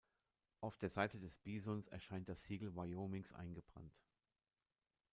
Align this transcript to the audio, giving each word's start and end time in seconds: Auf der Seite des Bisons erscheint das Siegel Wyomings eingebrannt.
Auf 0.61 0.77
der 0.79 0.89
Seite 0.89 1.19
des 1.19 1.35
Bisons 1.37 1.87
erscheint 1.89 2.27
das 2.27 2.43
Siegel 2.47 2.75
Wyomings 2.75 3.33
eingebrannt. 3.33 3.93